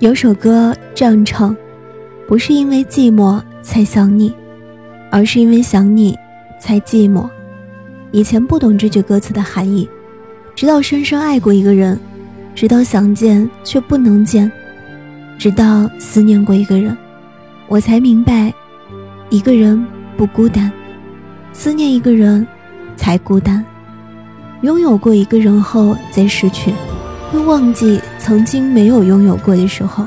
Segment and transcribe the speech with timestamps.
[0.00, 1.56] 有首歌这样唱
[2.28, 4.32] ：“不是因为寂寞才想你，
[5.10, 6.16] 而是因为想你
[6.60, 7.28] 才寂寞。”
[8.12, 9.88] 以前不懂这句歌词的含义，
[10.54, 11.98] 直到深深爱过一个人，
[12.54, 14.50] 直到想见却不能见，
[15.36, 16.96] 直到思念过一个人，
[17.66, 18.54] 我才明白，
[19.30, 19.84] 一个人
[20.16, 20.70] 不孤单，
[21.52, 22.46] 思念一个人
[22.96, 23.64] 才孤单。
[24.62, 26.72] 拥有过一个人后再失去。
[27.30, 30.06] 会忘记曾经没有拥有过的时候，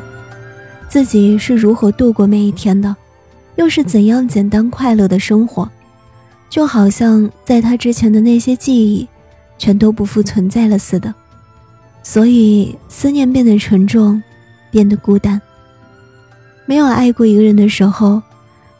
[0.87, 2.95] 自己是如何度过每一天的，
[3.57, 5.69] 又是怎样简单快乐的生活，
[6.49, 9.07] 就好像在他之前的那些记忆，
[9.59, 11.13] 全都不复存在了似的。
[12.01, 14.21] 所以思念变得沉重，
[14.71, 15.39] 变得孤单。
[16.65, 18.19] 没有爱过一个人的时候，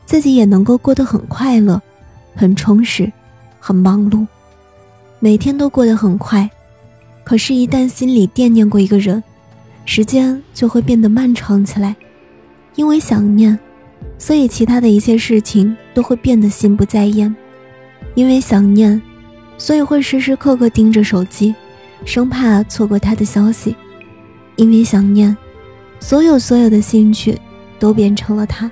[0.03, 1.79] 自己也能够过得很快乐，
[2.35, 3.11] 很充实，
[3.59, 4.25] 很忙碌，
[5.19, 6.49] 每天都过得很快。
[7.31, 9.23] 可是，一旦心里惦念过一个人，
[9.85, 11.96] 时间就会变得漫长起来。
[12.76, 13.57] 因为想念，
[14.18, 17.34] 所以其他的一切事情都会变得心不在焉。
[18.15, 19.01] 因为想念，
[19.57, 21.55] 所以会时时刻刻盯着手机，
[22.04, 23.77] 生怕错过他的消息。
[24.57, 25.38] 因为想念，
[26.01, 27.40] 所有所有的兴趣
[27.79, 28.70] 都变成了他，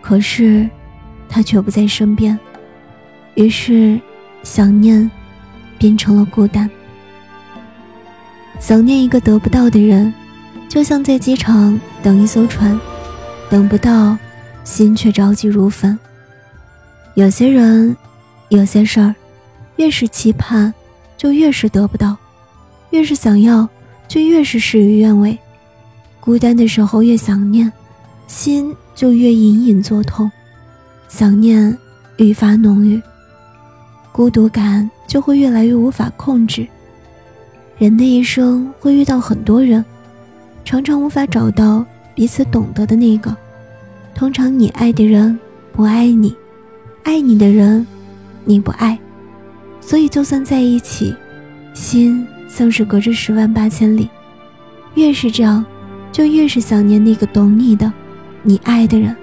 [0.00, 0.66] 可是
[1.28, 2.38] 他却不在身边。
[3.34, 4.00] 于是，
[4.42, 5.10] 想念
[5.76, 6.70] 变成了孤单。
[8.60, 10.12] 想念一个得不到的人，
[10.68, 12.78] 就像在机场等一艘船，
[13.50, 14.16] 等不到，
[14.64, 15.98] 心却着急如焚。
[17.14, 17.94] 有些人，
[18.48, 19.14] 有些事儿，
[19.76, 20.72] 越是期盼，
[21.16, 22.16] 就越是得不到；
[22.90, 23.68] 越是想要，
[24.08, 25.38] 就越是事与愿违。
[26.20, 27.70] 孤单的时候越想念，
[28.26, 30.30] 心就越隐隐作痛，
[31.08, 31.76] 想念
[32.16, 33.00] 愈发浓郁，
[34.10, 36.66] 孤独感就会越来越无法控制。
[37.76, 39.84] 人的一生会遇到很多人，
[40.64, 43.36] 常常无法找到彼此懂得的那个。
[44.14, 45.36] 通常你爱的人
[45.72, 46.34] 不爱你，
[47.02, 47.84] 爱你的人
[48.44, 48.96] 你不爱，
[49.80, 51.12] 所以就算在一起，
[51.72, 54.08] 心像是隔着十万八千里。
[54.94, 55.64] 越是这样，
[56.12, 57.92] 就越是想念那个懂你的、
[58.44, 59.14] 你爱的人。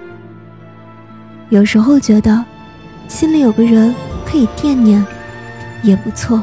[1.48, 2.44] 有时候觉得，
[3.08, 3.94] 心里有个人
[4.26, 5.02] 可以惦念，
[5.82, 6.42] 也不错。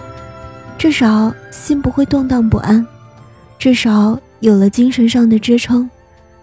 [0.80, 2.88] 至少心不会动荡不安，
[3.60, 5.90] 至少有了精神上的支撑，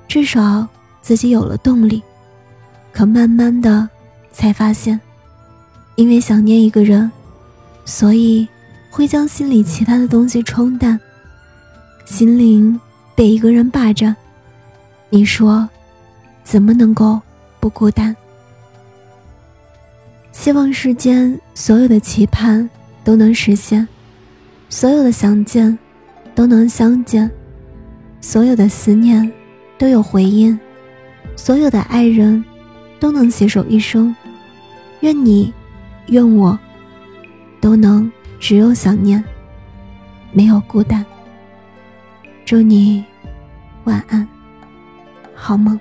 [0.07, 0.69] 至少
[1.01, 2.03] 自己有了动力。
[2.93, 3.89] 可慢慢的，
[4.31, 5.01] 才发现，
[5.95, 7.11] 因为想念一个人，
[7.87, 8.47] 所以
[8.91, 11.01] 会将心里其他的东西冲淡，
[12.05, 12.79] 心灵
[13.15, 14.15] 被一个人霸占。
[15.09, 15.67] 你说，
[16.45, 17.19] 怎么能够
[17.59, 18.15] 不孤单？
[20.31, 22.69] 希望世间所有的期盼
[23.03, 23.89] 都能实现。
[24.69, 25.79] 所有的相见，
[26.35, 27.29] 都能相见；
[28.21, 29.33] 所有的思念，
[29.79, 30.59] 都有回音；
[31.37, 32.45] 所有的爱人，
[32.99, 34.15] 都能携手一生。
[35.01, 35.53] 愿你，
[36.09, 36.59] 愿我，
[37.61, 38.11] 都能
[38.41, 39.23] 只有想念，
[40.33, 41.05] 没有孤单。
[42.45, 43.05] 祝你
[43.85, 44.27] 晚安，
[45.35, 45.79] 好梦。